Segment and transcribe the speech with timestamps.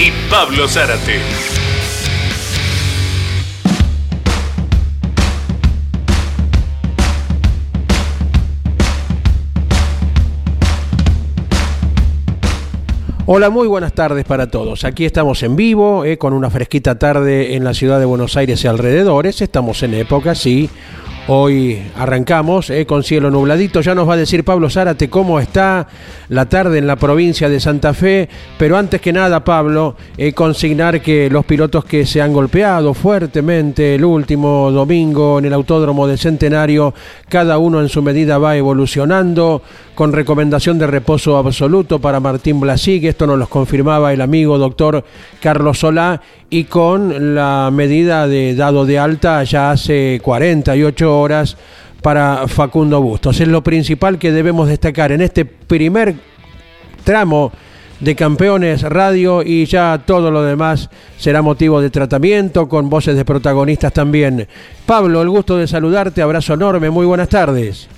[0.00, 1.20] y Pablo Zárate.
[13.26, 14.84] Hola, muy buenas tardes para todos.
[14.84, 18.64] Aquí estamos en vivo, eh, con una fresquita tarde en la ciudad de Buenos Aires
[18.64, 19.40] y alrededores.
[19.42, 20.68] Estamos en época, sí.
[21.28, 23.80] Hoy arrancamos eh, con cielo nubladito.
[23.82, 25.86] Ya nos va a decir Pablo Zárate cómo está
[26.28, 28.28] la tarde en la provincia de Santa Fe.
[28.58, 33.94] Pero antes que nada, Pablo, eh, consignar que los pilotos que se han golpeado fuertemente
[33.94, 36.94] el último domingo en el Autódromo de Centenario,
[37.28, 39.62] cada uno en su medida va evolucionando
[39.94, 45.04] con recomendación de reposo absoluto para Martín Blasigue, esto nos lo confirmaba el amigo doctor
[45.42, 51.56] Carlos Solá, y con la medida de dado de alta ya hace 48 horas
[52.02, 53.40] para Facundo Bustos.
[53.40, 56.16] Es lo principal que debemos destacar en este primer
[57.04, 57.52] tramo
[58.00, 63.24] de Campeones Radio y ya todo lo demás será motivo de tratamiento con voces de
[63.24, 64.48] protagonistas también.
[64.86, 67.88] Pablo, el gusto de saludarte, abrazo enorme, muy buenas tardes.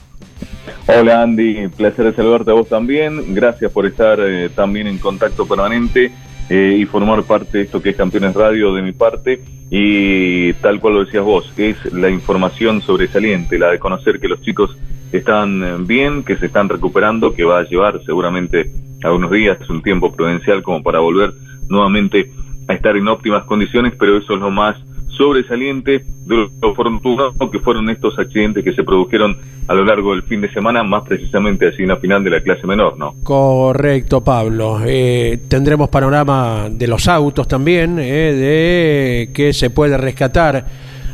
[0.87, 3.35] Hola Andy, placer de saludarte a vos también.
[3.35, 6.13] Gracias por estar eh, también en contacto permanente
[6.49, 9.41] eh, y formar parte de esto que es Campeones Radio de mi parte.
[9.71, 14.43] Y tal cual lo decías vos, es la información sobresaliente, la de conocer que los
[14.43, 14.77] chicos
[15.13, 18.71] están eh, bien, que se están recuperando, que va a llevar seguramente
[19.03, 21.33] algunos días, un tiempo prudencial como para volver
[21.69, 22.31] nuevamente
[22.69, 24.77] a estar en óptimas condiciones, pero eso es lo más
[25.23, 29.37] sobresaliente de lo fortunado que fueron estos accidentes que se produjeron
[29.69, 32.41] a lo largo del fin de semana, más precisamente así en la final de la
[32.41, 33.15] clase menor, ¿no?
[33.23, 34.81] Correcto, Pablo.
[34.85, 40.67] Eh, tendremos panorama de los autos también, eh, de que se puede rescatar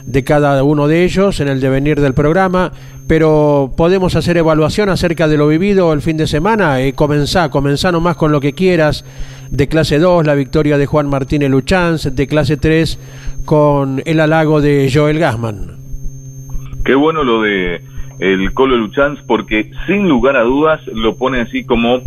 [0.06, 2.72] de cada uno de ellos en el devenir del programa,
[3.06, 6.80] pero podemos hacer evaluación acerca de lo vivido el fin de semana.
[6.80, 9.04] Eh, comenzá, comenzá nomás con lo que quieras.
[9.50, 12.14] De clase 2, la victoria de Juan Martínez Luchanz.
[12.14, 12.98] De clase 3,
[13.44, 15.76] con el halago de Joel Gassman.
[16.84, 17.80] Qué bueno lo de
[18.18, 22.00] el Colo Luchanz, porque sin lugar a dudas lo pone así como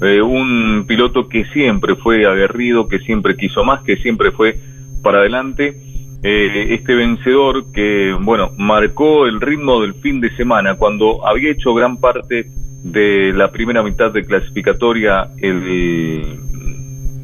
[0.00, 4.58] eh, un piloto que siempre fue aguerrido, que siempre quiso más, que siempre fue
[5.02, 5.76] para adelante
[6.22, 11.74] eh, este vencedor que, bueno, marcó el ritmo del fin de semana cuando había hecho
[11.74, 12.46] gran parte
[12.82, 15.62] de la primera mitad de clasificatoria el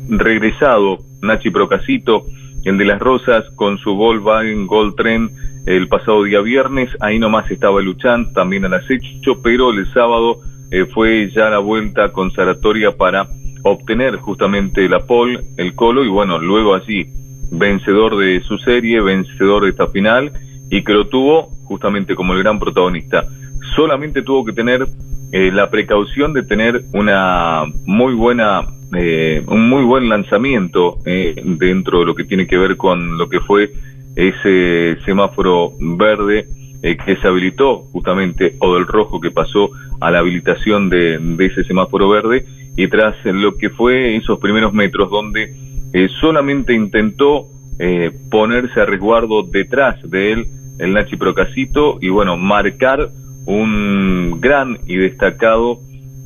[0.09, 2.25] regresado Nachi Procasito,
[2.65, 5.31] el de las Rosas, con su Volkswagen Gold Trend
[5.66, 10.84] el pasado día viernes, ahí nomás estaba luchando, también al acecho, pero el sábado eh,
[10.84, 13.28] fue ya la vuelta consagratoria para
[13.62, 17.06] obtener justamente la pole, el colo, y bueno, luego así
[17.50, 20.32] vencedor de su serie, vencedor de esta final
[20.71, 23.26] y que lo tuvo justamente como el gran protagonista.
[23.75, 24.86] Solamente tuvo que tener
[25.32, 28.60] eh, la precaución de tener una muy buena,
[28.97, 33.28] eh, un muy buen lanzamiento eh, dentro de lo que tiene que ver con lo
[33.28, 33.71] que fue
[34.16, 36.47] ese semáforo verde
[36.82, 41.65] que se habilitó justamente, o del rojo que pasó a la habilitación de, de ese
[41.65, 42.44] semáforo verde,
[42.77, 45.54] y tras lo que fue esos primeros metros donde
[45.93, 47.47] eh, solamente intentó
[47.78, 50.47] eh, ponerse a resguardo detrás de él
[50.78, 53.10] el Nachi Procasito y bueno, marcar
[53.47, 55.78] un gran y destacado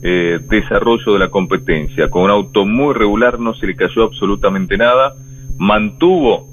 [0.03, 2.09] eh, desarrollo de la competencia.
[2.11, 5.15] Con un auto muy regular no se le cayó absolutamente nada,
[5.59, 6.49] mantuvo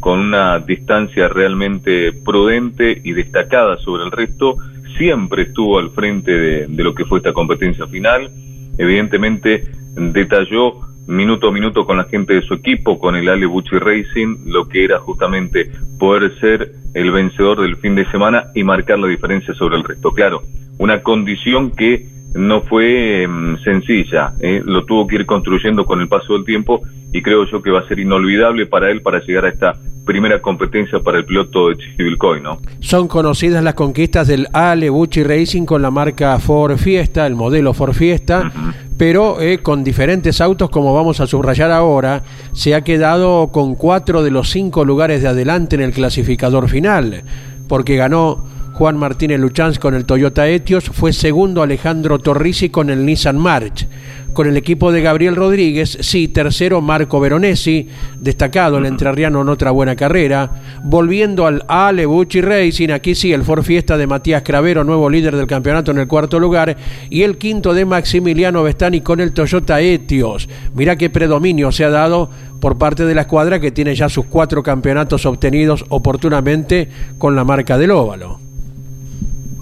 [0.00, 4.56] con una distancia realmente prudente y destacada sobre el resto,
[4.96, 8.30] siempre estuvo al frente de, lo que fue esta competencia final,
[8.78, 13.78] evidentemente detalló minuto a minuto con la gente de su equipo, con el Ale Bucci
[13.78, 18.98] Racing, lo que era justamente poder ser el vencedor del fin de semana y marcar
[18.98, 20.10] la diferencia sobre el resto.
[20.10, 20.42] Claro,
[20.78, 24.62] una condición que no fue mm, sencilla, ¿eh?
[24.64, 26.80] lo tuvo que ir construyendo con el paso del tiempo
[27.12, 29.72] y creo yo que va a ser inolvidable para él para llegar a esta
[30.04, 32.58] primera competencia para el piloto de Chivilcoy, ¿no?
[32.80, 37.74] Son conocidas las conquistas del Ale Bucci Racing con la marca Ford Fiesta, el modelo
[37.74, 38.50] Ford Fiesta,
[38.96, 42.22] pero eh, con diferentes autos, como vamos a subrayar ahora,
[42.52, 47.24] se ha quedado con cuatro de los cinco lugares de adelante en el clasificador final,
[47.68, 48.44] porque ganó
[48.76, 53.88] Juan Martínez Luchanz con el Toyota Etios, fue segundo Alejandro Torrisi con el Nissan March.
[54.36, 57.88] con el equipo de Gabriel Rodríguez, sí, tercero Marco Veronesi,
[58.20, 60.50] destacado el entrerriano en otra buena carrera,
[60.84, 65.36] volviendo al Ale Bucci Racing, aquí sí, el Ford Fiesta de Matías Cravero, nuevo líder
[65.36, 66.76] del campeonato en el cuarto lugar,
[67.08, 70.50] y el quinto de Maximiliano Vestani con el Toyota Etios.
[70.74, 72.28] Mirá qué predominio se ha dado
[72.60, 77.44] por parte de la escuadra que tiene ya sus cuatro campeonatos obtenidos oportunamente con la
[77.44, 78.45] marca del óvalo.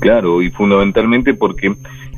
[0.04, 1.74] Claro, y fundamentalmente porque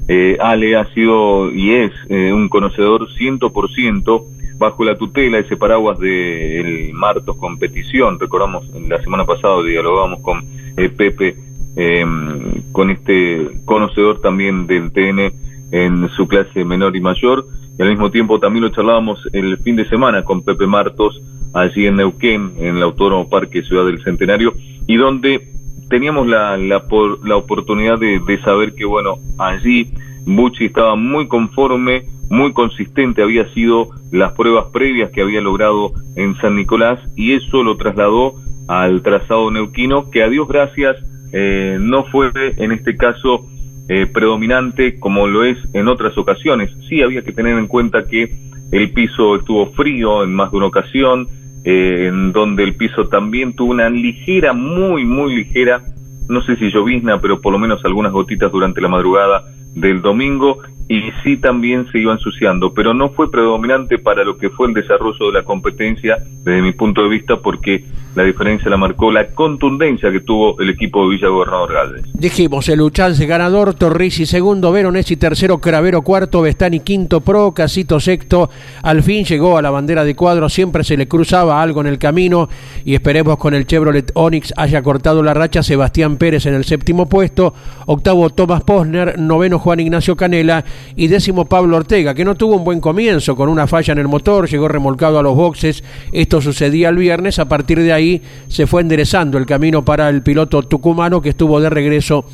[0.08, 4.24] eh, Ale ha sido y es eh, un conocedor 100%
[4.58, 8.18] bajo la tutela, ese paraguas del Martos Competición.
[8.18, 10.44] Recordamos, la semana pasada dialogamos con
[10.76, 11.36] eh, Pepe,
[11.76, 15.32] em, con este conocedor también del TN
[15.70, 17.46] en su clase menor y mayor.
[17.78, 21.22] Y al mismo tiempo también lo charlábamos el fin de semana con Pepe Martos,
[21.52, 24.54] allí en Neuquén, en el Autónomo Parque Ciudad del Centenario,
[24.88, 25.54] y donde
[25.88, 26.82] teníamos la, la,
[27.24, 29.88] la oportunidad de, de, saber que, bueno, allí
[30.24, 36.34] Bucci estaba muy conforme, muy consistente, había sido las pruebas previas que había logrado en
[36.36, 38.34] San Nicolás y eso lo trasladó
[38.68, 40.96] al trazado neuquino, que a Dios gracias
[41.32, 43.46] eh, no fue en este caso
[43.88, 46.72] eh, predominante como lo es en otras ocasiones.
[46.88, 48.34] Sí había que tener en cuenta que
[48.72, 51.28] el piso estuvo frío en más de una ocasión,
[51.68, 55.82] eh, en donde el piso también tuvo una ligera, muy, muy ligera,
[56.28, 59.42] no sé si llovizna, pero por lo menos algunas gotitas durante la madrugada
[59.74, 64.50] del domingo y sí también se iba ensuciando, pero no fue predominante para lo que
[64.50, 67.84] fue el desarrollo de la competencia desde mi punto de vista porque
[68.14, 72.02] la diferencia la marcó la contundencia que tuvo el equipo de Villa Gobernador Galvez.
[72.14, 78.48] Dijimos, el Uchance ganador, Torrisi segundo, Veronesi tercero, Cravero cuarto, Bestani quinto, Pro, Casito sexto,
[78.82, 81.98] al fin llegó a la bandera de cuadro, siempre se le cruzaba algo en el
[81.98, 82.48] camino
[82.84, 87.08] y esperemos con el Chevrolet Onix haya cortado la racha Sebastián Pérez en el séptimo
[87.08, 87.52] puesto,
[87.86, 90.64] octavo Tomás Posner, noveno Juan Ignacio Canela
[90.96, 94.08] y décimo Pablo Ortega, que no tuvo un buen comienzo con una falla en el
[94.08, 98.66] motor, llegó remolcado a los boxes, esto sucedía el viernes, a partir de ahí se
[98.66, 102.24] fue enderezando el camino para el piloto tucumano que estuvo de regreso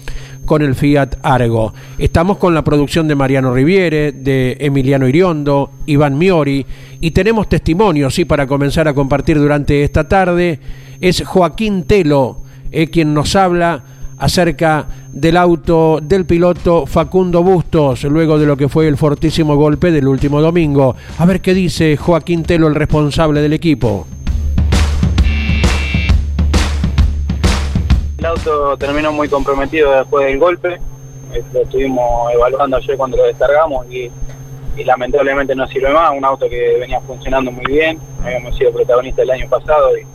[0.45, 1.73] con el Fiat Argo.
[1.99, 6.67] Estamos con la producción de Mariano Riviere, de Emiliano Iriondo, Iván Miori,
[7.01, 10.59] y tenemos testimonios, sí, para comenzar a compartir durante esta tarde.
[11.01, 13.85] Es Joaquín Telo, eh, quien nos habla
[14.23, 19.91] acerca del auto del piloto Facundo Bustos, luego de lo que fue el fortísimo golpe
[19.91, 20.95] del último domingo.
[21.19, 24.07] A ver qué dice Joaquín Telo, el responsable del equipo.
[28.19, 30.79] El auto terminó muy comprometido después del golpe.
[31.53, 34.09] Lo estuvimos evaluando ayer cuando lo descargamos y,
[34.77, 36.13] y lamentablemente no sirve más.
[36.17, 37.99] Un auto que venía funcionando muy bien.
[38.23, 40.07] Habíamos sido protagonistas el año pasado y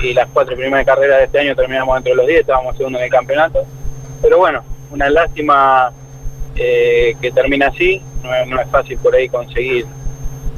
[0.00, 3.04] y las cuatro primeras carreras de este año terminamos entre los 10, estábamos segundo en
[3.04, 3.64] el campeonato.
[4.20, 5.92] Pero bueno, una lástima
[6.56, 9.86] eh, que termina así, no es, fácil por ahí conseguir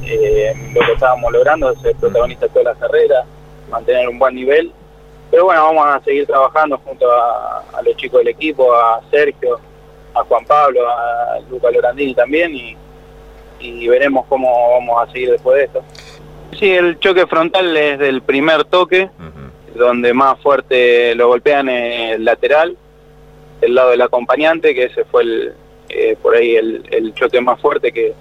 [0.03, 3.25] eh, lo que estábamos logrando, ser protagonista de toda la carrera,
[3.69, 4.71] mantener un buen nivel.
[5.31, 9.59] Pero bueno, vamos a seguir trabajando junto a, los chicos del equipo, a Sergio,
[10.13, 12.77] a Juan Pablo, a Luca Lorandini también y,
[13.87, 15.83] veremos cómo vamos a seguir después de esto.
[16.57, 19.09] Sí, el choque frontal es del primer toque,
[19.75, 22.77] donde más fuerte lo golpean el lateral,
[23.61, 25.53] del lado del acompañante, que ese fue el,
[25.89, 28.13] eh, por ahí el, choque más fuerte que,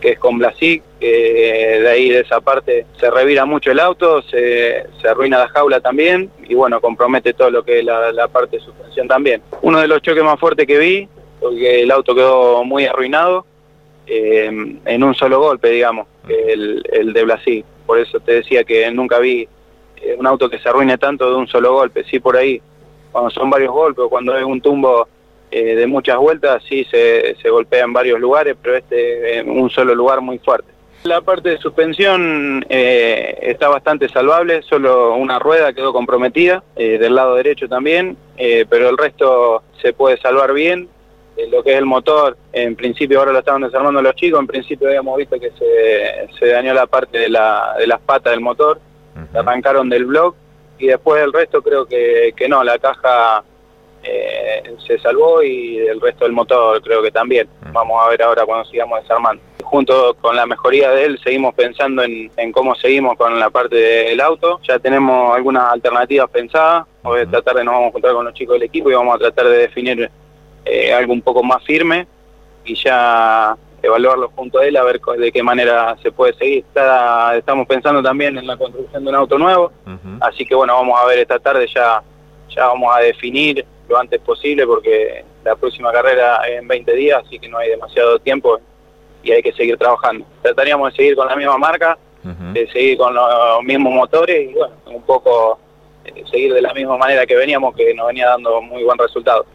[0.00, 4.86] que es con Blasic, de ahí de esa parte se revira mucho el auto, se,
[5.00, 8.64] se, arruina la jaula también y bueno, compromete todo lo que es la, parte de
[8.64, 9.42] suspensión también.
[9.62, 11.08] Uno de los choques más fuertes que vi,
[11.40, 13.46] porque el auto quedó muy arruinado,
[14.06, 14.50] eh,
[14.84, 17.64] en un solo golpe, digamos, el, el de Blasic.
[17.86, 19.48] Por eso te decía que nunca vi
[19.96, 22.04] eh, un auto que se arruine tanto de un solo golpe.
[22.04, 22.60] Sí, por ahí,
[23.10, 25.08] cuando son varios golpes, cuando es un tumbo
[25.50, 29.70] eh, de muchas vueltas, sí se, se golpea en varios lugares, pero este en un
[29.70, 30.70] solo lugar muy fuerte.
[31.02, 37.36] La parte de suspensión eh, está bastante salvable, solo una rueda quedó comprometida, del lado
[37.36, 38.18] derecho también,
[38.68, 40.88] pero el resto se puede salvar bien.
[41.48, 44.88] Lo que es el motor, en principio ahora lo estaban desarmando los chicos, en principio
[44.88, 48.80] habíamos visto que se, se dañó la parte de, la, de las patas del motor,
[49.34, 50.34] arrancaron del blog
[50.78, 53.44] y después el resto creo que, que no, la caja
[54.02, 57.48] eh, se salvó y el resto del motor creo que también.
[57.72, 59.42] Vamos a ver ahora cuando sigamos desarmando.
[59.62, 64.20] Junto con la mejoría de él seguimos pensando en, cómo seguimos con la parte del
[64.20, 64.60] auto.
[64.66, 66.86] Ya tenemos algunas alternativas pensadas.
[67.02, 69.18] Hoy esta tarde nos vamos a juntar con los chicos del equipo y vamos a
[69.18, 70.10] tratar de definir
[70.70, 72.06] eh, algo un poco más firme
[72.64, 76.64] y ya evaluarlo junto a él a ver de qué manera se puede seguir.
[77.36, 79.72] estamos pensando también en la construcción de un auto nuevo,
[80.20, 82.02] así que bueno, vamos a ver esta tarde ya,
[82.54, 87.22] ya vamos a definir lo antes posible porque la próxima carrera es en 20 días,
[87.26, 88.60] así que no hay demasiado tiempo
[89.22, 90.24] y hay que seguir trabajando.
[90.42, 94.74] Trataríamos de seguir con la misma marca, de seguir con los mismos motores y bueno,
[94.86, 95.58] un poco
[96.04, 99.46] eh, seguir de la misma manera que veníamos, que nos venía dando muy buen resultado.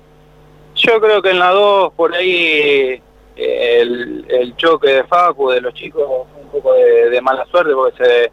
[0.75, 3.01] Yo creo que en la 2 por ahí
[3.35, 6.03] eh, el, choque de Facu, de los chicos,
[6.41, 8.31] un poco de, mala suerte porque se,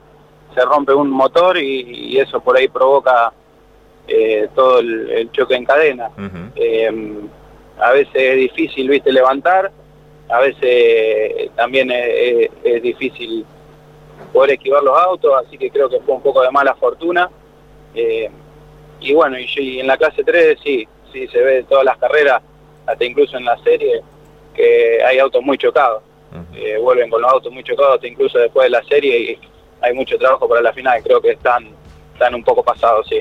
[0.55, 3.33] se rompe un motor y, eso por ahí provoca
[4.07, 6.11] eh, todo el, choque en cadena.
[7.81, 9.73] a veces es difícil, viste, levantar
[10.33, 13.45] a veces también es, difícil
[14.33, 17.31] poder esquivar los autos, así que creo que fue un poco de mala fortuna.
[17.95, 18.31] Eh,
[19.01, 22.43] y bueno, y, en la clase 3 sí, sí se ve todas las carreras,
[22.87, 24.03] hasta incluso en la serie,
[24.55, 26.03] que hay autos muy chocados.
[26.55, 29.39] Eh, vuelven con los autos muy chocados, hasta incluso después de la serie, y
[29.81, 31.69] hay mucho trabajo para la final, creo que están,
[32.13, 33.19] están un poco pasados, sí.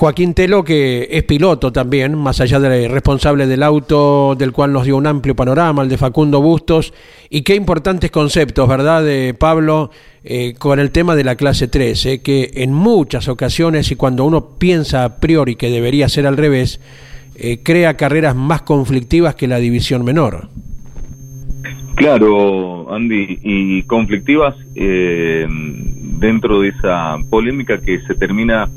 [0.00, 4.86] Joaquín Telo, que es piloto también, más allá de responsable del auto, del cual nos
[4.86, 6.94] dio un amplio panorama, el de Facundo Bustos,
[7.28, 9.90] y qué importantes conceptos, ¿verdad, de Pablo,
[10.24, 14.24] eh, con el tema de la clase 3, eh, que en muchas ocasiones, y cuando
[14.24, 16.80] uno piensa a priori que debería ser al revés,
[17.34, 20.48] eh, crea carreras más conflictivas que la división menor.
[21.96, 28.70] Claro, Andy, y conflictivas dentro de esa polémica que se termina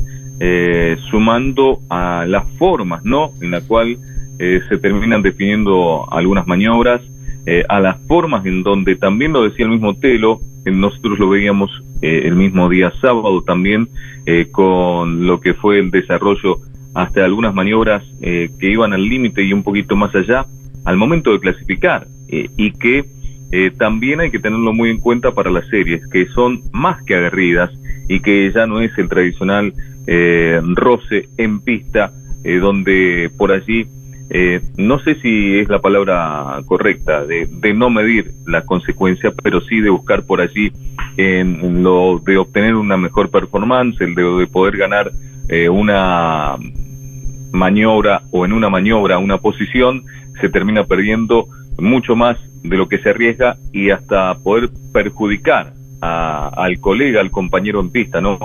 [0.46, 3.32] eh, sumando a las formas, ¿no?
[3.40, 3.98] En la cual
[4.40, 7.00] eh, se terminan definiendo algunas maniobras,
[7.46, 11.72] eh, a las formas en donde también lo decía el mismo Telo, nosotros lo veíamos
[12.02, 13.88] el mismo día sábado también,
[14.52, 16.58] con lo que fue el desarrollo
[16.94, 20.46] hasta algunas maniobras que iban al límite y un poquito más allá
[20.84, 23.06] al momento de clasificar y que
[23.78, 27.72] también hay que tenerlo muy en cuenta para las series, que son más que aguerridas
[28.08, 29.74] y que ya no es el tradicional
[30.08, 32.12] eh, roce en pista,
[32.44, 33.88] eh, donde por allí,
[34.30, 39.80] eh, no sé si es la palabra correcta, de, no medir las consecuencias, pero sí
[39.80, 40.72] de buscar por allí
[41.16, 45.12] en lo de obtener una mejor performance, el de, poder ganar
[45.48, 46.56] eh, una
[47.52, 50.04] maniobra o en una maniobra una posición,
[50.42, 56.80] se termina perdiendo mucho más de lo que se arriesga y hasta poder perjudicar al
[56.82, 58.38] colega, al compañero en pista, ¿no?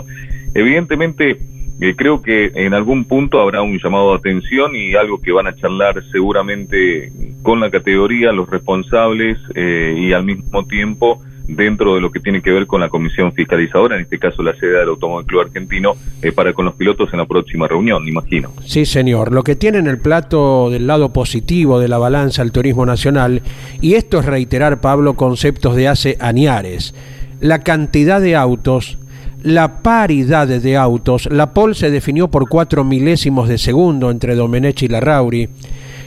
[0.55, 1.38] Evidentemente,
[1.81, 5.47] eh, creo que en algún punto habrá un llamado de atención y algo que van
[5.47, 7.12] a charlar seguramente
[7.43, 12.43] con la categoría, los responsables eh, y al mismo tiempo dentro de lo que tiene
[12.43, 15.95] que ver con la comisión fiscalizadora, en este caso la sede del Automóvil Club Argentino,
[16.21, 18.52] eh, para con los pilotos en la próxima reunión, imagino.
[18.67, 19.33] Sí, señor.
[19.33, 23.43] Lo que tiene en el plato del lado positivo de la balanza el turismo nacional,
[23.81, 26.95] y esto es reiterar, Pablo, conceptos de hace añares,
[27.40, 28.99] la cantidad de autos
[29.42, 31.28] la paridad de autos.
[31.30, 35.49] La pole se definió por cuatro milésimos de segundo entre Domenech y Larrauri.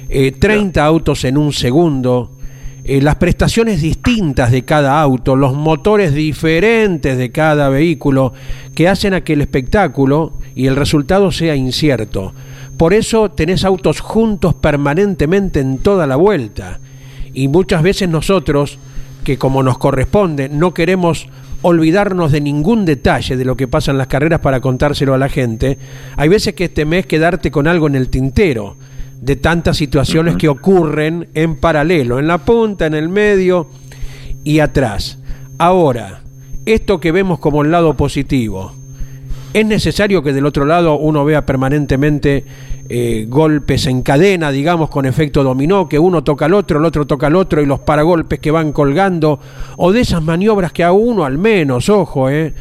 [0.09, 2.31] Eh, 30 autos en un segundo.
[2.83, 8.33] Eh, las prestaciones distintas de cada auto, los motores diferentes de cada vehículo,
[8.73, 12.33] que hacen a que el espectáculo y el resultado sea incierto.
[12.75, 16.79] Por eso tenés autos juntos permanentemente en toda la vuelta.
[17.33, 18.79] Y muchas veces nosotros,
[19.23, 21.29] que como nos corresponde, no queremos
[21.61, 25.29] olvidarnos de ningún detalle de lo que pasa en las carreras para contárselo a la
[25.29, 25.77] gente.
[26.17, 28.75] Hay veces que este mes quedarte con algo en el tintero
[29.21, 33.69] de tantas situaciones que ocurren en paralelo, en la punta, en el medio
[34.43, 35.19] y atrás.
[35.59, 36.21] Ahora,
[36.65, 38.73] esto que vemos como el lado positivo,
[39.53, 42.45] es necesario que del otro lado uno vea permanentemente
[42.89, 47.05] eh, golpes en cadena, digamos, con efecto dominó, que uno toca al otro, el otro
[47.05, 49.39] toca al otro y los paragolpes que van colgando,
[49.77, 52.53] o de esas maniobras que a uno al menos, ojo, eh,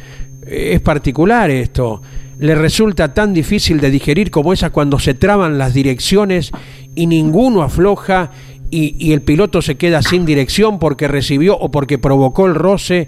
[0.45, 2.01] es particular esto,
[2.39, 6.51] le resulta tan difícil de digerir como esa cuando se traban las direcciones
[6.95, 8.31] y ninguno afloja
[8.69, 13.07] y, y el piloto se queda sin dirección porque recibió o porque provocó el roce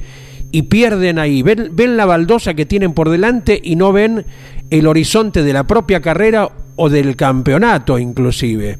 [0.53, 1.41] y pierden ahí.
[1.41, 4.23] Ven, ven, la baldosa que tienen por delante y no ven
[4.69, 8.77] el horizonte de la propia carrera o del campeonato inclusive.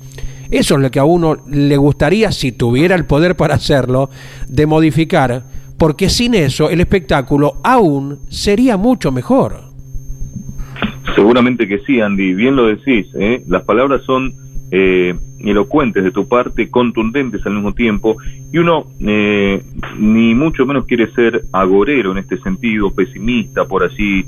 [0.52, 4.12] Eso es lo que a uno le gustaría, si tuviera el poder para hacerlo,
[4.48, 5.44] de modificar,
[5.80, 9.74] porque sin eso el espectáculo aún sería mucho mejor.
[11.16, 13.44] Seguramente que sí, Andy, bien lo decís, ¿eh?
[13.48, 14.32] las palabras son
[14.70, 15.16] eh,
[15.52, 18.18] elocuentes de tu parte, contundentes al mismo tiempo,
[18.52, 19.64] y uno eh,
[19.98, 24.26] ni mucho menos quiere ser agorero en este sentido, pesimista, por así,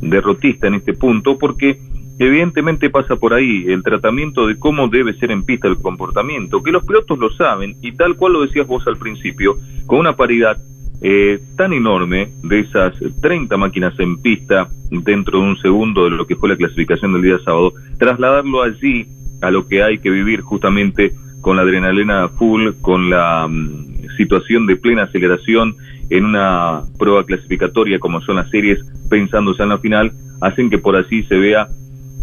[0.00, 1.78] derrotista en este punto, porque
[2.20, 6.72] Evidentemente pasa por ahí el tratamiento de cómo debe ser en pista el comportamiento, que
[6.72, 10.60] los pilotos lo saben y tal cual lo decías vos al principio, con una paridad
[11.00, 16.26] eh, tan enorme de esas 30 máquinas en pista dentro de un segundo de lo
[16.26, 19.06] que fue la clasificación del día sábado, trasladarlo allí
[19.40, 24.66] a lo que hay que vivir justamente con la adrenalina full, con la mm, situación
[24.66, 25.76] de plena aceleración
[26.10, 28.78] en una prueba clasificatoria como son las series,
[29.08, 31.68] pensándose en la final, hacen que por así se vea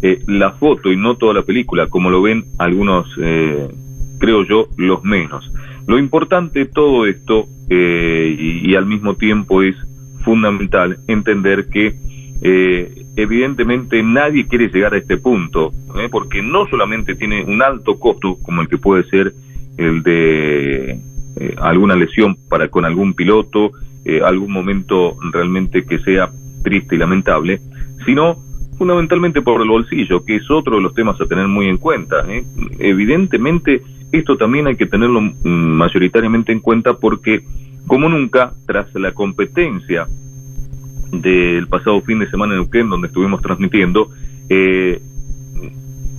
[0.02, 3.68] eh, la foto y no toda la película, como lo ven algunos, eh,
[4.20, 5.52] creo yo, los menos.
[5.88, 9.76] Lo importante de todo esto, eh, y, y, al mismo tiempo es
[10.24, 11.96] fundamental entender que
[12.42, 15.72] evidentemente nadie quiere llegar a este punto,
[16.12, 19.34] porque no solamente tiene un alto costo, como el que puede ser
[19.78, 21.00] el de
[21.58, 23.72] alguna lesión para con algún piloto,
[24.24, 26.30] algún momento realmente que sea
[26.64, 27.62] triste y lamentable,
[28.06, 28.38] sino
[28.78, 32.26] fundamentalmente por el bolsillo, que es otro de los temas a tener muy en cuenta.
[32.28, 32.44] ¿eh?
[32.80, 37.44] Evidentemente, esto también hay que tenerlo mm, mayoritariamente en cuenta porque,
[37.88, 40.08] como nunca, tras la competencia
[41.22, 44.10] del pasado fin de semana en Neuquén, donde estuvimos transmitiendo,
[44.50, 45.02] eh,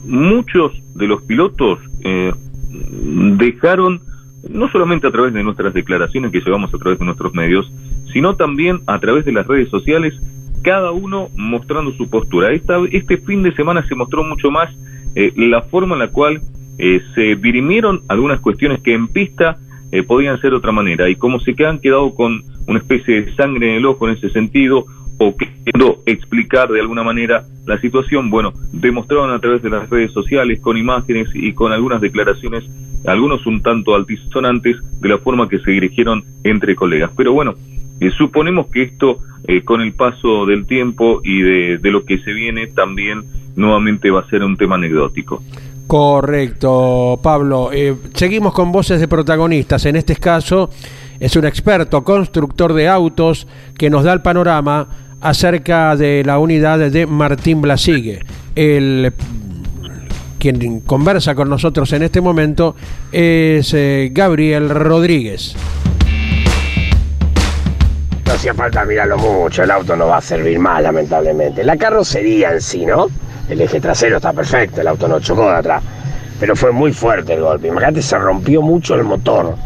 [0.05, 2.33] muchos de los pilotos eh,
[3.37, 4.01] dejaron,
[4.49, 7.71] no solamente a través de nuestras declaraciones que llevamos a través de nuestros medios,
[8.13, 10.15] sino también a través de las redes sociales,
[10.63, 12.53] cada uno mostrando su postura.
[12.53, 14.75] Esta, este fin de semana se mostró mucho más
[15.15, 16.41] eh, la forma en la cual
[16.79, 19.59] eh, se dirimieron algunas cuestiones que en pista
[19.93, 23.35] eh, podían ser de otra manera y como se han quedado con una especie de
[23.35, 24.87] sangre en el ojo en ese sentido
[25.19, 30.13] o queriendo explicar de alguna manera la situación, bueno, demostraron a través de las redes
[30.13, 32.65] sociales con imágenes y con algunas declaraciones,
[33.07, 37.11] algunos un tanto altisonantes, de la forma que se dirigieron entre colegas.
[37.17, 37.55] Pero bueno,
[38.17, 39.19] suponemos que esto
[39.49, 43.23] eh, con el paso del tiempo y de, lo que se viene también
[43.57, 45.43] nuevamente va a ser un tema anecdótico.
[45.87, 47.71] Correcto, Pablo.
[47.73, 49.87] Eh, seguimos con voces de protagonistas.
[49.87, 50.69] En este caso
[51.21, 53.47] es un experto, constructor de autos,
[53.77, 54.89] que nos da el panorama
[55.21, 58.25] acerca de la unidad de Martín Blasigue.
[58.55, 59.13] El
[60.39, 62.77] quien conversa con nosotros en este momento
[63.11, 65.57] es eh, Gabriel Rodríguez
[68.37, 71.65] hacía falta mirarlo mucho, el auto no va a servir más, lamentablemente.
[71.65, 73.07] La carrocería en sí, ¿no?
[73.49, 75.83] El eje trasero está perfecto, el auto no chocó de atrás.
[76.39, 77.69] Pero fue muy fuerte el golpe.
[77.69, 79.57] Imagínate, se rompió mucho el motor.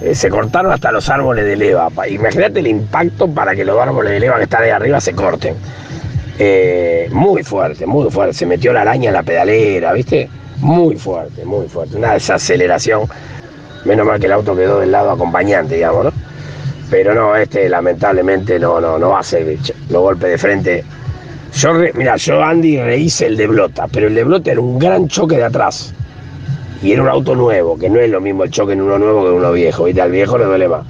[0.00, 1.88] Eh, se cortaron hasta los árboles de leva.
[2.08, 5.54] Imagínate el impacto para que los árboles de leva que están ahí arriba se corten.
[6.38, 8.34] Eh, muy fuerte, muy fuerte.
[8.34, 10.28] Se metió la araña en la pedalera, ¿viste?
[10.58, 11.96] Muy fuerte, muy fuerte.
[11.96, 13.02] Una desaceleración.
[13.84, 16.12] Menos mal que el auto quedó del lado acompañante, digamos, ¿no?
[16.90, 19.58] pero no, este lamentablemente no, no, no va a ser
[19.90, 20.84] los golpes de frente.
[21.52, 25.08] Yo, mira, yo Andy rehice el de Blota, pero el de Blota era un gran
[25.08, 25.94] choque de atrás.
[26.84, 29.22] Y era un auto nuevo, que no es lo mismo el choque en uno nuevo
[29.22, 30.86] que en uno viejo, y al viejo le duele más.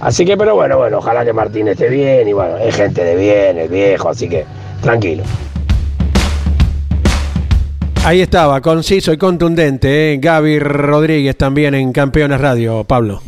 [0.00, 3.16] Así que, pero bueno, bueno, ojalá que Martín esté bien, y bueno, es gente de
[3.16, 4.46] bien, el viejo, así que
[4.80, 5.24] tranquilo.
[8.02, 10.18] Ahí estaba, conciso y contundente, ¿eh?
[10.18, 13.20] Gaby Rodríguez también en Campeones Radio, Pablo.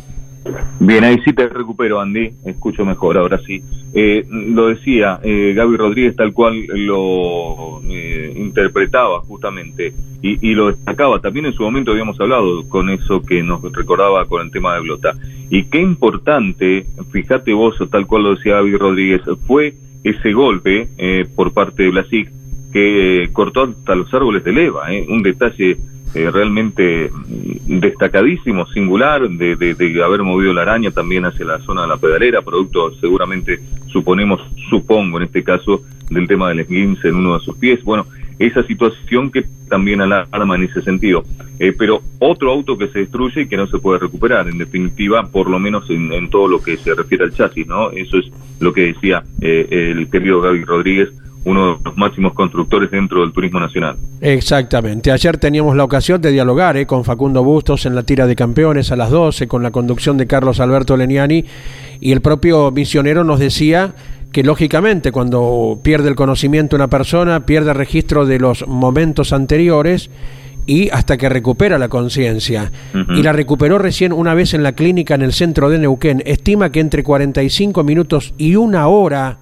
[0.79, 2.31] Bien, ahí sí te recupero, Andy.
[2.45, 3.61] Escucho mejor, ahora sí.
[3.93, 11.19] Eh, lo decía eh, Gaby Rodríguez tal cual lo eh, interpretaba justamente y, lo destacaba.
[11.19, 14.81] También en su momento habíamos hablado con eso que nos recordaba con el tema de
[14.81, 15.13] Blota.
[15.49, 21.25] Y qué importante, fíjate vos, tal cual lo decía Gaby Rodríguez, fue ese golpe eh,
[21.35, 22.31] por parte de Blasic
[22.71, 24.87] que cortó hasta los árboles de leva.
[25.07, 25.77] Un detalle
[26.13, 27.11] eh, realmente
[27.67, 32.41] destacadísimo, singular, de, de, haber movido la araña también hacia la zona de la pedalera,
[32.41, 37.55] producto seguramente, suponemos, supongo en este caso, del tema del esguince en uno de sus
[37.57, 37.83] pies.
[37.83, 38.07] Bueno,
[38.39, 41.23] esa situación que también alarma en ese sentido.
[41.59, 45.27] Eh, pero otro auto que se destruye y que no se puede recuperar, en definitiva,
[45.29, 47.91] por lo menos en, todo lo que se refiere al chasis, ¿no?
[47.91, 51.09] Eso es lo que decía eh, el querido Gaby Rodríguez
[51.45, 53.97] uno de los máximos constructores dentro del turismo nacional.
[54.21, 55.11] Exactamente.
[55.11, 58.91] Ayer teníamos la ocasión de dialogar eh, con Facundo Bustos en la tira de campeones
[58.91, 61.45] a las 12 con la conducción de Carlos Alberto Leniani
[62.01, 63.93] y el propio misionero nos decía
[64.31, 70.11] que lógicamente cuando pierde el conocimiento una persona pierde registro de los momentos anteriores
[70.65, 72.71] y hasta que recupera la conciencia.
[72.93, 76.21] Y la recuperó recién una vez en la clínica en el centro de Neuquén.
[76.27, 79.39] Estima que entre 45 minutos y una hora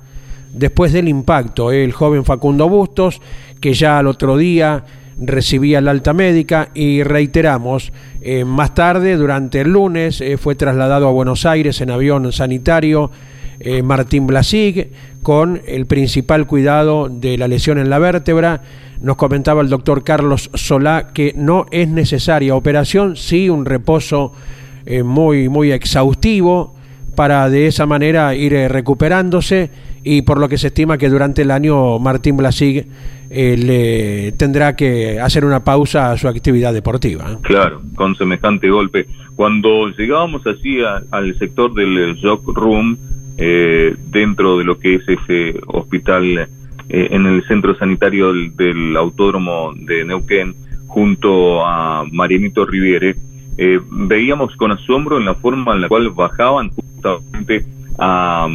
[0.54, 1.72] después del impacto.
[1.72, 3.22] El joven Facundo Bustos,
[3.60, 4.84] que ya al otro día
[5.20, 11.08] recibía la alta médica y reiteramos, eh, más tarde, durante el lunes, eh, fue trasladado
[11.08, 13.12] a Buenos Aires en avión sanitario
[13.60, 14.92] eh, Martín Blasig
[15.24, 18.62] con el principal cuidado de la lesión en la vértebra.
[19.02, 24.34] Nos comentaba el doctor Carlos Solá que no es necesaria operación, sí un reposo
[25.04, 26.74] muy, muy exhaustivo
[27.14, 29.70] para de esa manera ir recuperándose
[30.08, 32.88] y por lo que se estima que durante el año Martín Blasig
[33.30, 37.38] eh, le tendrá que hacer una pausa a su actividad deportiva.
[37.41, 39.06] Claro, con semejante golpe.
[39.36, 40.80] Cuando llegábamos así
[41.12, 42.98] al sector del Jock Room,
[43.38, 46.48] eh, dentro de lo que es ese hospital eh,
[47.12, 50.56] en el centro sanitario del, autódromo de Neuquén,
[50.88, 53.15] junto a Marianito Riviere,
[53.58, 57.65] eh, veíamos con asombro en la forma en la cual bajaban justamente
[57.98, 58.48] a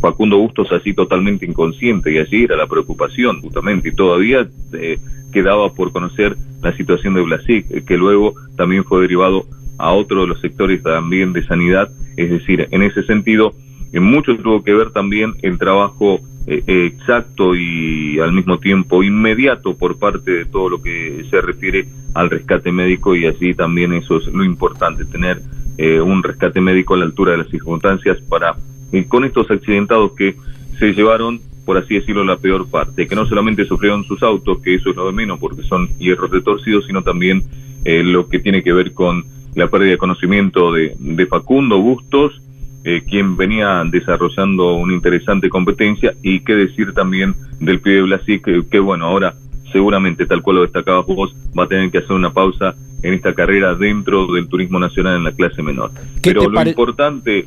[0.00, 4.98] Facundo Bustos así totalmente inconsciente y así era la preocupación justamente y todavía eh,
[5.32, 9.44] quedaba por conocer la situación de Blasic que luego también fue derivado
[9.78, 11.90] a otro de los sectores también de sanidad.
[12.16, 13.54] Es decir en ese sentido
[13.92, 19.76] en mucho tuvo que ver también el trabajo eh, exacto y al mismo tiempo inmediato
[19.76, 24.18] por parte de todo lo que se refiere al rescate médico y así también eso
[24.18, 25.40] es lo importante, tener
[25.78, 28.56] eh, un rescate médico a la altura de las circunstancias para
[28.92, 30.36] eh, con estos accidentados que
[30.78, 34.74] se llevaron, por así decirlo, la peor parte, que no solamente sufrieron sus autos, que
[34.74, 37.42] eso es lo de menos porque son hierros retorcidos, sino también
[37.84, 42.40] lo que tiene que ver con la pérdida de conocimiento de, de Facundo Bustos,
[42.88, 48.62] eh, quien venía desarrollando una interesante competencia y qué decir también del pibe Blasi, que,
[48.70, 49.34] que, bueno, ahora
[49.76, 53.34] seguramente, tal cual lo destacabas vos, va a tener que hacer una pausa en esta
[53.34, 55.90] carrera dentro del turismo nacional en la clase menor.
[56.22, 57.46] Pero lo importante,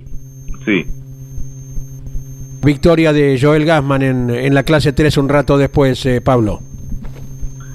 [0.63, 0.85] sí.
[2.63, 6.59] Victoria de Joel Gassman en, en la clase 3 un rato después, eh, Pablo.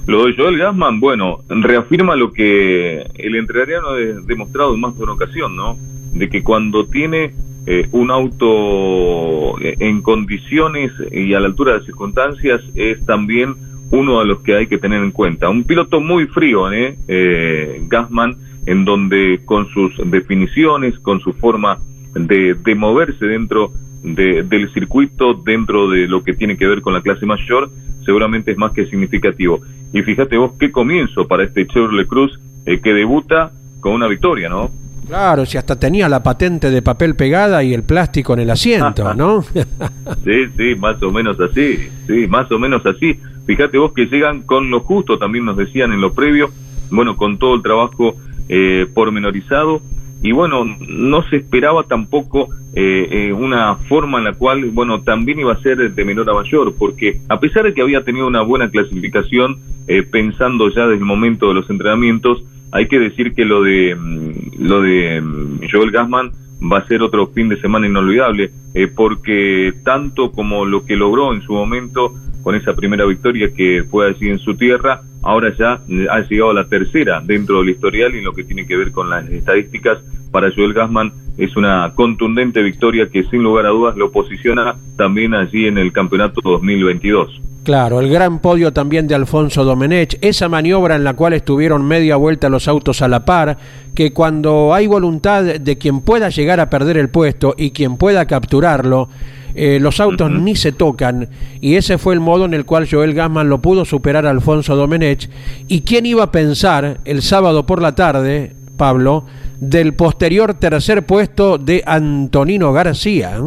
[0.07, 5.03] Lo de Joel Gassman, bueno, reafirma lo que el entrenador ha demostrado en más de
[5.03, 5.77] una ocasión, ¿no?
[6.13, 7.35] De que cuando tiene
[7.67, 13.57] eh, un auto eh, en condiciones y a la altura de las circunstancias es también
[13.91, 15.49] uno de los que hay que tener en cuenta.
[15.49, 16.97] Un piloto muy frío, ¿eh?
[17.09, 21.79] eh Gassman, en donde con sus definiciones, con su forma
[22.15, 26.95] de, de moverse dentro de, del circuito, dentro de lo que tiene que ver con
[26.95, 27.71] la clase mayor,
[28.05, 29.61] seguramente es más que significativo.
[29.93, 34.71] Y fíjate vos qué comienzo para este Chevrolet Cruz que debuta con una victoria, ¿no?
[35.07, 39.15] Claro, si hasta tenía la patente de papel pegada y el plástico en el asiento,
[39.17, 39.43] ¿no?
[39.43, 43.19] sí, sí, más o menos así, sí, más o menos así.
[43.47, 46.51] Fíjate vos que llegan con lo justo, también nos decían en lo previo,
[46.91, 48.17] bueno, con todo el trabajo
[48.49, 49.83] eh, pormenorizado,
[50.23, 55.39] y bueno, no se esperaba tampoco eh, eh, una forma en la cual, bueno, también
[55.39, 58.41] iba a ser de menor a mayor, porque a pesar de que había tenido una
[58.41, 63.45] buena clasificación, eh, pensando ya desde el momento de los entrenamientos, hay que decir que
[63.45, 66.33] lo de mm, lo de mm, Joel Gassman
[66.73, 71.35] va a ser otro fin de semana inolvidable, eh, porque tanto como lo que logró
[71.35, 75.81] en su momento con esa primera victoria que fue allí en su tierra, ahora ya
[75.89, 78.93] eh, ha llegado a la tercera dentro del historial y lo que tiene que ver
[78.93, 79.99] con las estadísticas
[80.31, 85.35] para Joel Gassman es una contundente victoria que sin lugar a dudas lo posiciona también
[85.35, 87.41] allí en el campeonato 2022.
[87.65, 92.17] Claro, el gran podio también de Alfonso Domenech, esa maniobra en la cual estuvieron media
[92.17, 93.57] vuelta los autos a la par,
[93.95, 98.27] que cuando hay voluntad de quien pueda llegar a perder el puesto y quien pueda
[98.27, 99.09] capturarlo,
[99.55, 101.29] eh, los autos ni se tocan,
[101.61, 104.77] y ese fue el modo en el cual Joel Gassman lo pudo superar a Alfonso
[104.77, 105.29] Domenech.
[105.69, 109.25] ¿Y quién iba a pensar el sábado por la tarde, Pablo,
[109.61, 113.39] del posterior tercer puesto de Antonino García?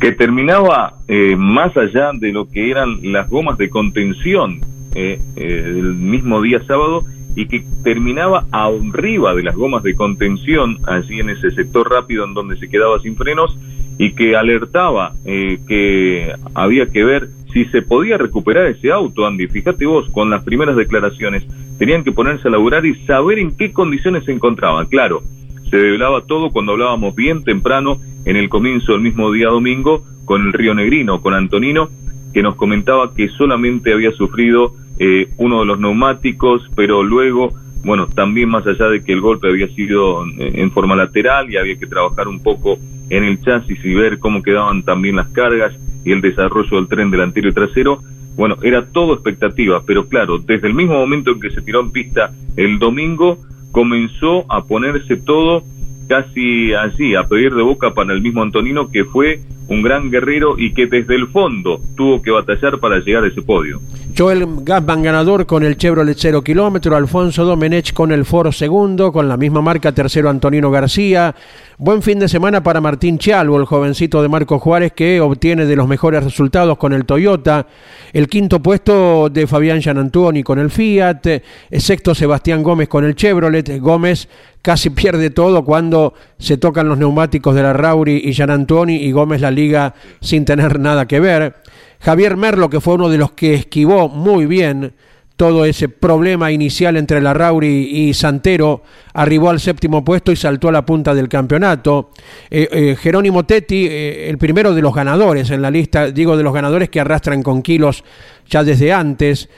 [0.00, 4.60] que terminaba eh, más allá de lo que eran las gomas de contención
[4.94, 7.04] eh, eh, el mismo día sábado
[7.38, 12.34] y que terminaba arriba de las gomas de contención allí en ese sector rápido en
[12.34, 13.56] donde se quedaba sin frenos
[13.96, 19.46] y que alertaba que había que ver si se podía recuperar ese auto, Andy.
[19.46, 21.46] Fíjate vos, con las primeras declaraciones,
[21.78, 24.86] tenían que ponerse a laburar y saber en qué condiciones se encontraban.
[24.86, 25.22] Claro,
[25.70, 30.44] se develaba todo cuando hablábamos bien temprano en el comienzo del mismo día domingo con
[30.44, 31.88] el Río Negrino, con Antonino,
[32.34, 37.52] que nos comentaba que solamente había sufrido eh, uno de los neumáticos, pero luego,
[37.84, 41.78] bueno, también más allá de que el golpe había sido en forma lateral y había
[41.78, 42.78] que trabajar un poco
[43.10, 45.72] en el chasis y ver cómo quedaban también las cargas
[46.04, 48.02] y el desarrollo del tren delantero y trasero,
[48.36, 51.90] bueno, era todo expectativa, pero claro, desde el mismo momento en que se tiró en
[51.90, 53.38] pista el domingo,
[53.72, 55.64] comenzó a ponerse todo
[56.08, 60.54] casi así, a pedir de boca para el mismo Antonino, que fue un gran guerrero
[60.58, 63.80] y que desde el fondo tuvo que batallar para llegar a ese podio.
[64.18, 69.28] Joel Gasman ganador con el Chevrolet 0 kilómetro, Alfonso Domenech con el Foro segundo, con
[69.28, 71.36] la misma marca tercero Antonino García.
[71.76, 75.76] Buen fin de semana para Martín Chialvo, el jovencito de Marco Juárez que obtiene de
[75.76, 77.68] los mejores resultados con el Toyota.
[78.12, 81.24] El quinto puesto de Fabián Gianantoni con el Fiat.
[81.70, 83.78] Sexto Sebastián Gómez con el Chevrolet.
[83.78, 84.28] Gómez
[84.62, 89.40] casi pierde todo cuando se tocan los neumáticos de la Rauri y Gianantoni y Gómez
[89.42, 91.54] la liga sin tener nada que ver.
[92.00, 94.94] Javier Merlo, que fue uno de los que esquivó muy bien
[95.38, 98.82] todo ese problema inicial entre la Rauri y Santero,
[99.14, 102.10] arribó al séptimo puesto y saltó a la punta del campeonato.
[102.50, 106.42] Eh, eh, Jerónimo Tetti, eh, el primero de los ganadores en la lista, digo de
[106.42, 108.02] los ganadores que arrastran con kilos
[108.50, 109.48] ya desde antes,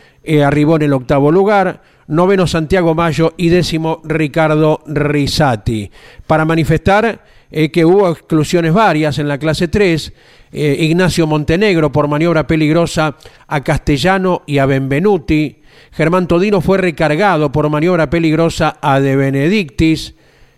[0.44, 1.80] arribó en el octavo lugar.
[2.08, 5.90] Noveno Santiago Mayo y décimo Ricardo Risati.
[6.26, 10.12] Para manifestar que hubo exclusiones varias en la clase 3,
[10.52, 15.62] eh, Ignacio Montenegro por maniobra peligrosa a Castellano y a Benvenuti.
[15.92, 20.14] Germán Todino fue recargado por maniobra peligrosa a De Benedictis.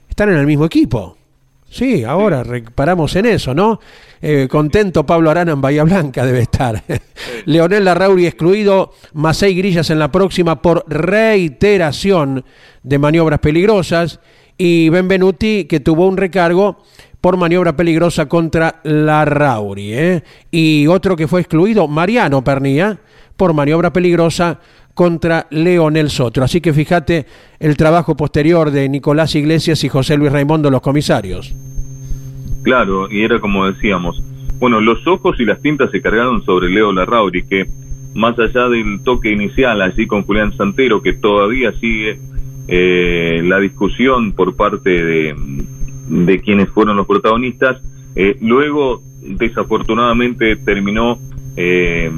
[0.09, 1.17] Están en el mismo equipo.
[1.73, 3.81] Sí, ahora reparamos en eso, ¿no?
[4.21, 6.83] Eh, contento Pablo Arana en Bahía Blanca debe estar.
[7.47, 12.45] Leonel Larrauri excluido, más seis grillas en la próxima por reiteración
[12.83, 14.21] de maniobras peligrosas.
[14.59, 16.79] Y Benvenuti que tuvo un recargo
[17.21, 19.95] por maniobra peligrosa contra la Rauri.
[19.95, 20.23] ¿eh?
[20.51, 22.99] Y otro que fue excluido, Mariano Pernía,
[23.37, 24.61] por maniobra peligrosa
[24.95, 26.45] contra Leonel Sotro.
[26.45, 27.27] Así que fíjate
[27.61, 31.55] el trabajo posterior de Nicolás Iglesias y José Luis Raimundo, los comisarios.
[32.63, 34.23] Claro, y era como decíamos.
[34.59, 37.69] Bueno, los ojos y las tintas se cargaron sobre Leo Larrauri, que
[38.15, 42.19] más allá del toque inicial allí con Julián Santero, que todavía sigue
[42.69, 47.81] eh, la discusión por parte de, quienes fueron los protagonistas.
[48.15, 51.19] Eh, luego, desafortunadamente, terminó
[51.57, 52.11] eh,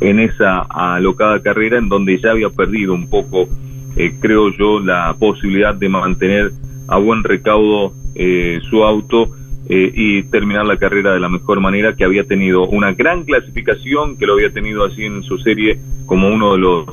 [0.00, 3.48] en esa alocada carrera en donde ya había perdido un poco,
[3.96, 6.52] eh, creo yo, la posibilidad de mantener
[6.88, 7.92] a buen recaudo
[8.68, 9.30] su auto
[9.68, 14.26] y terminar la carrera de la mejor manera, que había tenido una gran clasificación, que
[14.26, 16.86] lo había tenido así en su serie como uno de los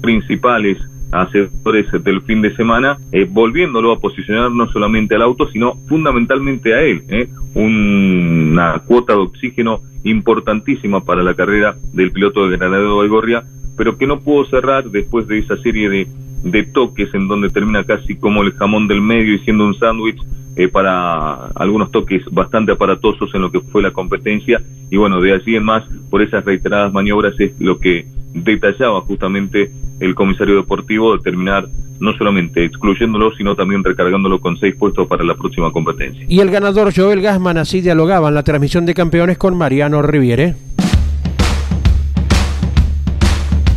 [0.00, 0.78] principales
[1.12, 6.74] hacedores del fin de semana, eh, volviéndolo a posicionar no solamente al auto, sino fundamentalmente
[6.74, 7.04] a él.
[7.08, 13.44] Eh, una cuota de oxígeno importantísima para la carrera del piloto de Granadero de Gorria,
[13.76, 16.06] pero que no pudo cerrar después de esa serie de,
[16.42, 20.20] de toques en donde termina casi como el jamón del medio y siendo un sándwich
[20.56, 25.32] eh, para algunos toques bastante aparatosos en lo que fue la competencia y bueno, de
[25.32, 29.70] allí en más, por esas reiteradas maniobras es lo que detallaba justamente
[30.00, 31.66] el comisario deportivo de terminar
[32.00, 36.24] no solamente excluyéndolo, sino también recargándolo con seis puestos para la próxima competencia.
[36.28, 40.56] Y el ganador Joel Gasman así dialogaba en la transmisión de campeones con Mariano Riviere.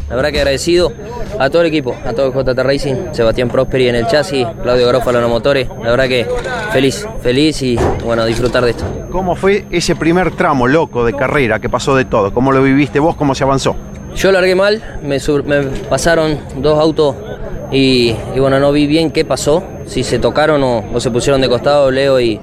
[0.10, 0.94] La verdad que agradecido
[1.38, 4.86] a todo el equipo, a todo el JT Racing, Sebastián Prosperi en el chasis, Claudio
[4.86, 5.68] Garófalo en los motores.
[5.84, 6.26] La verdad que
[6.72, 8.86] feliz, feliz y bueno, disfrutar de esto.
[9.12, 12.34] ¿Cómo fue ese primer tramo loco de carrera que pasó de todo?
[12.34, 13.18] ¿Cómo lo viviste vos?
[13.18, 13.76] ¿Cómo se avanzó?
[14.18, 15.20] Yo largué mal, me,
[15.90, 17.16] pasaron dos autos
[17.72, 21.92] y, bueno, no vi bien qué pasó, si se tocaron o, se pusieron de costado
[21.92, 22.40] Leo y,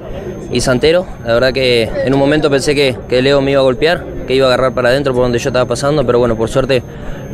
[0.60, 1.04] Santero.
[1.26, 4.36] La verdad que en un momento pensé que, que Leo me iba a golpear, que
[4.36, 6.84] iba a agarrar para adentro por donde yo estaba pasando, pero bueno, por suerte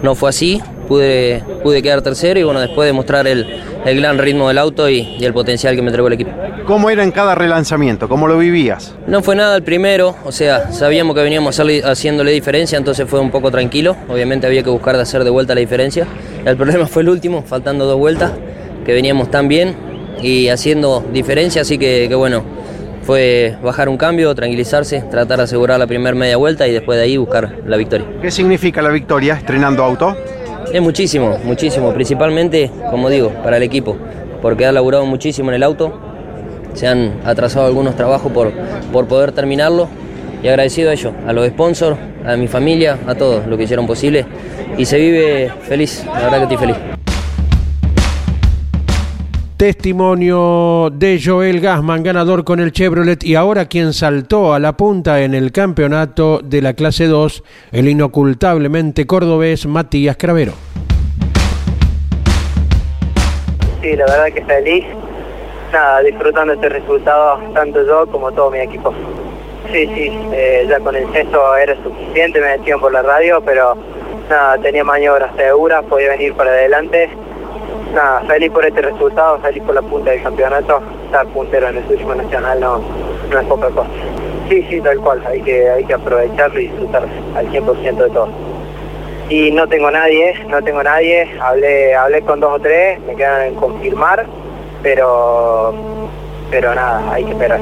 [0.02, 3.46] no fue así, pude, pude quedar tercero y bueno, después de mostrar el,
[3.84, 6.32] gran ritmo del auto y, el potencial que me entregó el equipo.
[6.66, 8.08] ¿Cómo era en cada relanzamiento?
[8.08, 8.96] ¿Cómo lo vivías?
[9.06, 13.30] No fue nada el primero, o sea, sabíamos que veníamos haciéndole diferencia, entonces fue un
[13.30, 16.08] poco tranquilo, obviamente había que buscar de hacer de vuelta la diferencia.
[16.44, 18.32] El problema fue el último, faltando dos vueltas,
[18.84, 19.76] que veníamos tan bien
[20.20, 22.42] y haciendo diferencia, así que, que bueno,
[23.02, 27.04] fue bajar un cambio, tranquilizarse, tratar de asegurar la primera media vuelta y después de
[27.04, 28.06] ahí buscar la victoria.
[28.20, 30.16] ¿Qué significa la victoria estrenando auto?
[30.72, 33.96] Es muchísimo, muchísimo, principalmente, como digo, para el equipo,
[34.40, 35.92] porque ha laburado muchísimo en el auto,
[36.74, 38.52] se han atrasado algunos trabajos por,
[38.92, 39.88] por poder terminarlo.
[40.42, 43.86] Y agradecido a ellos, a los sponsors, a mi familia, a todos lo que hicieron
[43.86, 44.24] posible.
[44.78, 46.89] Y se vive feliz, la verdad que estoy feliz.
[49.60, 55.20] Testimonio de Joel Gasman, ganador con el Chevrolet y ahora quien saltó a la punta
[55.20, 60.52] en el campeonato de la clase 2, el inocultablemente cordobés Matías Cravero.
[63.82, 64.86] Sí, la verdad que feliz.
[65.70, 68.94] Nada, disfrutando este resultado, tanto yo como todo mi equipo.
[69.70, 73.76] Sí, sí, eh, ya con el sexto era suficiente, me decían por la radio, pero
[74.30, 77.10] nada, tenía maniobras seguras, podía venir para adelante
[77.92, 81.84] nada, feliz por este resultado, feliz por la punta del campeonato, estar puntero en el
[81.84, 82.80] turismo nacional no,
[83.30, 83.88] no es poca cosa.
[84.48, 88.28] Sí, sí, tal cual, hay que, hay que aprovecharlo y disfrutar al 100% de todo.
[89.28, 91.30] Y no tengo nadie, no tengo nadie.
[91.40, 94.26] Hablé, hablé con dos o tres, me quedan en confirmar,
[94.82, 95.72] pero,
[96.50, 97.60] pero nada, hay que esperar.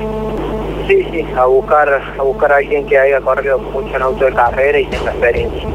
[0.86, 4.32] Sí, sí, a buscar, a buscar a alguien que haya corrido mucho en auto de
[4.32, 5.68] carrera y tenga experiencia.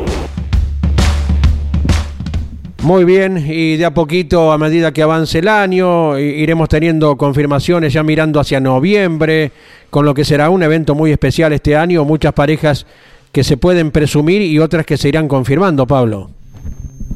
[2.83, 7.93] Muy bien, y de a poquito, a medida que avance el año, iremos teniendo confirmaciones
[7.93, 9.53] ya mirando hacia noviembre,
[9.89, 12.85] con lo que será un evento muy especial este año, muchas parejas
[13.31, 16.29] que se pueden presumir y otras que se irán confirmando, Pablo.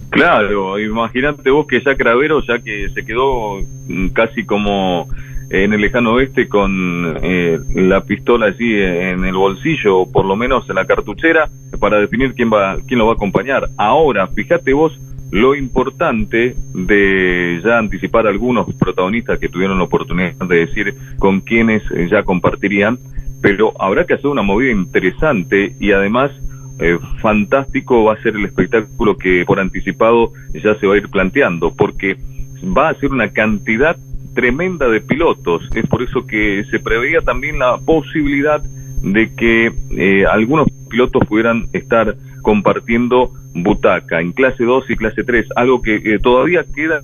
[0.09, 5.05] Claro, imagínate vos que ya Cravero, ya que se quedó mm, casi como
[5.49, 10.37] en el lejano oeste con eh, la pistola allí en el bolsillo, o por lo
[10.37, 13.67] menos en la cartuchera, para definir quién va, quién lo va a acompañar.
[13.75, 14.97] Ahora, fíjate vos
[15.31, 21.83] lo importante de ya anticipar algunos protagonistas que tuvieron la oportunidad de decir con quiénes
[21.91, 22.97] eh, ya compartirían,
[23.41, 26.31] pero habrá que hacer una movida interesante y además
[26.79, 31.09] eh, fantástico va a ser el espectáculo que por anticipado ya se va a ir
[31.09, 32.17] planteando, porque
[32.63, 33.97] va a ser una cantidad
[34.33, 35.67] tremenda de pilotos.
[35.73, 38.61] Es por eso que se preveía también la posibilidad
[39.01, 42.15] de que eh, algunos pilotos pudieran estar
[42.47, 47.01] compartiendo butaca en clase 2 y clase 3, algo que eh, todavía queda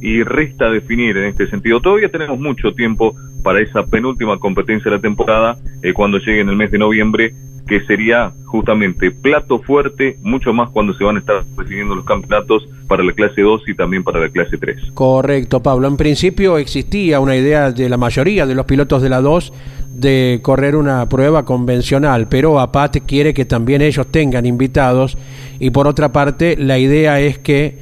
[0.00, 1.80] y resta definir en este sentido.
[1.80, 6.48] Todavía tenemos mucho tiempo para esa penúltima competencia de la temporada eh, cuando llegue en
[6.48, 7.34] el mes de noviembre,
[7.66, 12.68] que sería justamente plato fuerte, mucho más cuando se van a estar definiendo los campeonatos
[12.86, 14.92] para la clase 2 y también para la clase 3.
[14.94, 15.88] Correcto, Pablo.
[15.88, 19.52] En principio existía una idea de la mayoría de los pilotos de la 2
[19.94, 25.16] de correr una prueba convencional, pero APAT quiere que también ellos tengan invitados.
[25.60, 27.78] Y por otra parte la idea es que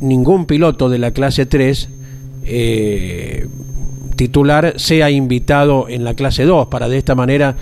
[0.00, 1.88] ningún piloto de la clase 3
[2.44, 3.46] eh,
[4.16, 7.54] titular sea invitado en la clase 2 para de esta manera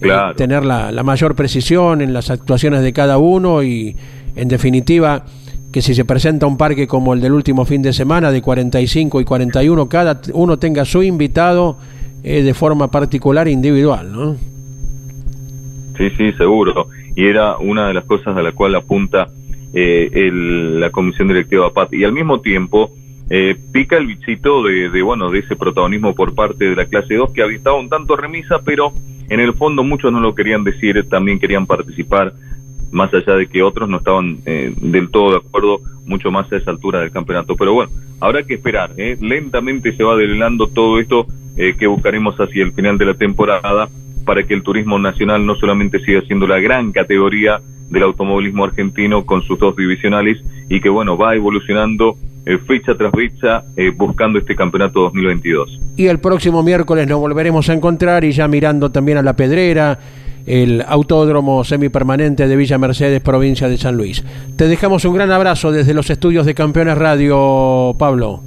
[0.00, 3.96] eh, tener la, la mayor precisión en las actuaciones de cada uno y
[4.34, 5.24] en definitiva
[5.70, 9.20] que si se presenta un parque como el del último fin de semana de 45
[9.20, 11.78] y 41 cada uno tenga su invitado
[12.24, 14.36] eh, de forma particular e individual ¿no?
[15.96, 16.88] Sí, sí, seguro.
[17.14, 19.28] Y era una de las cosas a la cual apunta
[19.72, 21.92] eh, el- la comisión directiva PAT.
[21.94, 22.90] Y al mismo tiempo
[23.30, 27.14] eh, pica el bichito de, de, bueno, de ese protagonismo por parte de la clase
[27.14, 28.92] 2 que había estado un tanto remisa, pero
[29.28, 32.34] en el fondo muchos no lo querían decir, también querían participar,
[32.94, 36.56] más allá de que otros no estaban eh, del todo de acuerdo, mucho más a
[36.56, 37.56] esa altura del campeonato.
[37.56, 38.92] Pero bueno, habrá que esperar.
[38.96, 39.16] ¿eh?
[39.20, 41.26] Lentamente se va develando todo esto
[41.56, 43.88] eh, que buscaremos hacia el final de la temporada
[44.24, 49.24] para que el turismo nacional no solamente siga siendo la gran categoría del automovilismo argentino
[49.24, 54.38] con sus dos divisionales y que bueno va evolucionando eh, fecha tras fecha eh, buscando
[54.38, 55.80] este campeonato 2022.
[55.96, 59.98] y el próximo miércoles nos volveremos a encontrar y ya mirando también a la Pedrera
[60.46, 64.24] el autódromo semipermanente de Villa Mercedes, provincia de San Luis.
[64.56, 68.42] Te dejamos un gran abrazo desde los estudios de Campeones Radio, Pablo.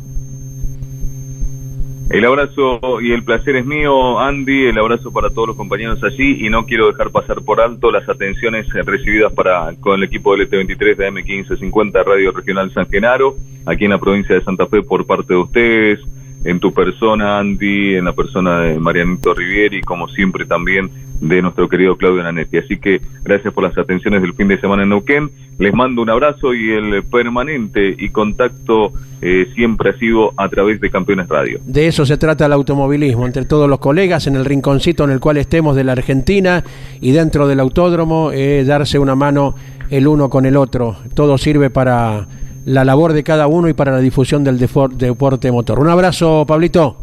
[2.09, 6.45] El abrazo y el placer es mío, Andy, el abrazo para todos los compañeros allí
[6.45, 10.49] y no quiero dejar pasar por alto las atenciones recibidas para con el equipo del
[10.49, 15.05] ET23 de M1550 Radio Regional San Genaro, aquí en la provincia de Santa Fe por
[15.05, 15.99] parte de ustedes,
[16.43, 21.67] en tu persona, Andy, en la persona de Marianito Rivieri, como siempre también de nuestro
[21.67, 22.57] querido Claudio Nanetti.
[22.57, 25.31] Así que gracias por las atenciones del fin de semana en Neuquén.
[25.57, 30.79] Les mando un abrazo y el permanente y contacto eh, siempre ha sido a través
[30.79, 31.59] de Campeones Radio.
[31.65, 35.19] De eso se trata el automovilismo, entre todos los colegas, en el rinconcito en el
[35.19, 36.63] cual estemos de la Argentina
[37.01, 39.55] y dentro del autódromo, eh, darse una mano
[39.89, 40.97] el uno con el otro.
[41.15, 42.27] Todo sirve para
[42.67, 45.79] la labor de cada uno y para la difusión del deporte motor.
[45.79, 46.97] Un abrazo, Pablito.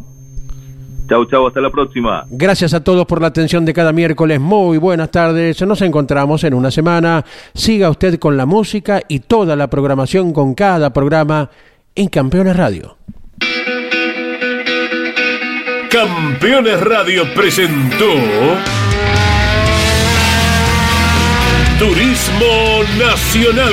[1.08, 2.26] Chau, chau, hasta la próxima.
[2.30, 4.40] Gracias a todos por la atención de cada miércoles.
[4.40, 5.60] Muy buenas tardes.
[5.62, 7.24] Nos encontramos en una semana.
[7.54, 11.48] Siga usted con la música y toda la programación con cada programa
[11.94, 12.98] en Campeones Radio.
[15.90, 18.12] Campeones Radio presentó
[21.78, 23.72] Turismo Nacional.